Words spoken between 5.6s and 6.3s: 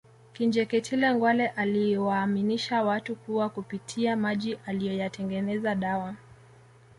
dawa